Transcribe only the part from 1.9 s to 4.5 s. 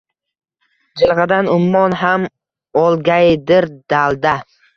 ham olgaydir dalda